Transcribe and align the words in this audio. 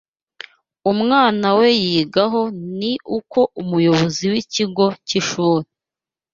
umwana 0.91 1.47
we 1.57 1.67
yiga 1.83 2.23
ho 2.31 2.41
ni 2.77 2.91
uko 3.17 3.39
Umuyobozi 3.61 4.23
wikigo 4.33 4.85
cy’ishuri 5.07 5.67